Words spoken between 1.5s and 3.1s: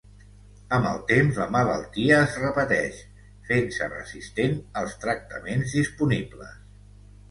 malaltia es repeteix,